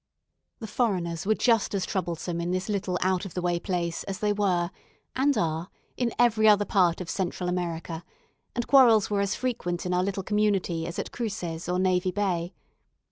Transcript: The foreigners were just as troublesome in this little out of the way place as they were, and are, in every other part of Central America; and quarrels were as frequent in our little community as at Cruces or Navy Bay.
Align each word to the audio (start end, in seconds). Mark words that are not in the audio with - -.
The 0.57 0.65
foreigners 0.65 1.27
were 1.27 1.35
just 1.35 1.75
as 1.75 1.85
troublesome 1.85 2.41
in 2.41 2.49
this 2.49 2.69
little 2.69 2.97
out 3.03 3.23
of 3.23 3.35
the 3.35 3.41
way 3.43 3.59
place 3.59 4.01
as 4.05 4.17
they 4.17 4.33
were, 4.33 4.71
and 5.15 5.37
are, 5.37 5.69
in 5.95 6.11
every 6.17 6.47
other 6.47 6.65
part 6.65 7.01
of 7.01 7.07
Central 7.07 7.47
America; 7.47 8.03
and 8.55 8.65
quarrels 8.65 9.11
were 9.11 9.21
as 9.21 9.35
frequent 9.35 9.85
in 9.85 9.93
our 9.93 10.01
little 10.03 10.23
community 10.23 10.87
as 10.87 10.97
at 10.97 11.11
Cruces 11.11 11.69
or 11.69 11.77
Navy 11.77 12.09
Bay. 12.09 12.51